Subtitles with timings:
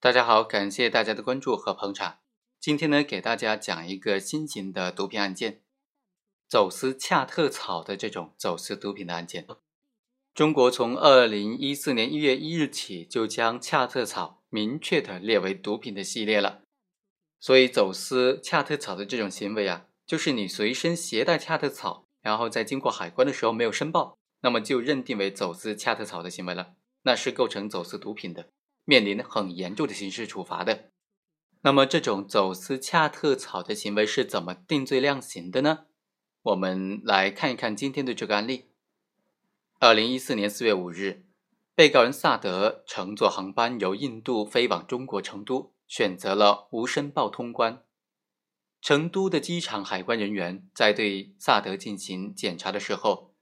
[0.00, 2.20] 大家好，感谢大家的关注和捧场。
[2.60, 5.62] 今天呢，给大家讲一个新型的毒品案件——
[6.48, 9.44] 走私恰特草的这种走私毒品的案件。
[10.32, 16.62] 中国从二零一四年一月一日起，就将恰特草明确的列为毒品的系列了。
[17.40, 28.50] 所以，走私恰特草的这种行为啊，就是你随身携带恰特草，然后在经过海关的时候没有申报，那么就认定为走私恰特草的行为了，那是构成走私毒品的。
[28.88, 30.88] 面临很严重的刑事处罚的。
[31.60, 35.80] 那么，这种走私恰特草的行为是怎么定罪量刑的呢？
[36.40, 38.70] 我们来看一看今天的这个案例。
[39.78, 41.26] 二零一四年四月五日，
[41.74, 47.82] 被告人萨德乘坐航班由印度飞往中国成都，选择了无申报通关。
[48.80, 53.34] 成都的机场海关人员在对萨德进行检查的时候，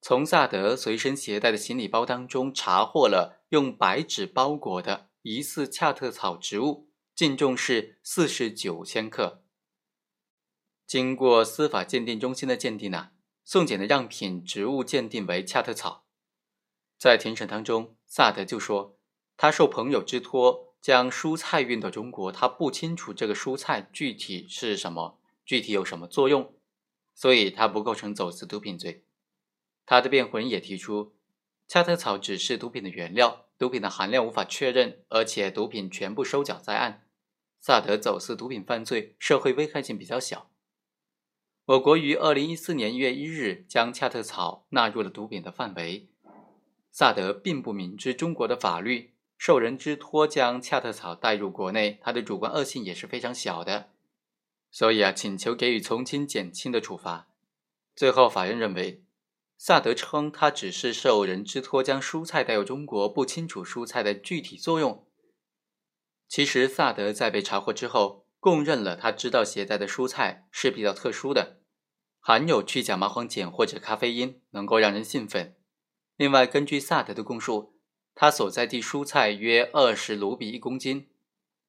[0.00, 3.41] 从萨德随身携带的行李包当中查获了。
[3.52, 9.44] 用白纸包裹的疑似恰特草植物，净重是四十九千克。
[10.86, 13.10] 经过司法鉴定中心的鉴定呢，
[13.44, 16.06] 送检的样品植物鉴定为恰特草。
[16.96, 18.98] 在庭审当中，萨德就说，
[19.36, 26.54] 他受朋友之托将蔬菜运到中国，他不清楚这个蔬菜具体是什么，具体有什么作用，
[27.14, 29.04] 所以他不构成走私毒品罪。
[29.84, 31.14] 他的辩护人也提出。
[31.68, 37.06] 恰特草只是毒品的原料，毒品的含量无法确认，而且毒品全部收缴在案。
[37.58, 40.50] 萨德走私毒品犯罪，社会危害性比较小。
[41.64, 46.08] 我国于二零一四年一月一日将恰特草纳入了毒品的范围。
[46.90, 53.90] 萨德并不明知中国的法律，受人之托将恰特草带入国内，他的主观恶性也是非常小的。
[54.70, 57.28] 所以啊，请求给予从轻减轻的处罚。
[57.94, 59.04] 最后，法院认为。
[59.64, 65.06] 萨德称，他只是受人之托将蔬菜带入中国，不清楚蔬菜的具体作用。
[66.26, 71.60] 其实，萨德在被查获之后，供认了他知道携带的蔬菜是比较特殊的，
[72.18, 75.54] 含有去甲麻黄碱或者咖啡因，能够让人兴奋。
[76.16, 77.76] 另外，根据萨德的供述，
[78.16, 81.08] 他所在地蔬菜约二十卢比一公斤，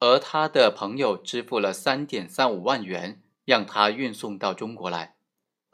[0.00, 5.13] 而他的朋友支付了三点三五万元，让他运送到中国来。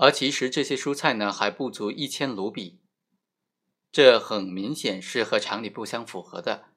[0.03, 2.81] 而其实这些蔬菜呢还不足一千卢比，
[3.93, 6.69] 这很明显是和常理不相符合的。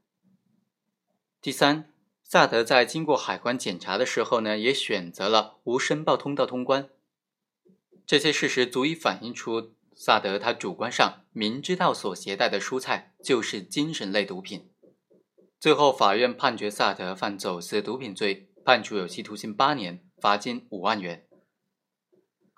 [1.42, 6.90] 第三，萨德在经过海关检查的时候呢，也选择了无申报通道通关，
[8.06, 14.70] 这些事实足以反映出萨德他主观上明知道所携带的蔬菜就是精神类毒品。
[15.62, 21.26] 最后，法院判决萨德犯走私毒品罪，判处有期徒刑八年，罚金五万元。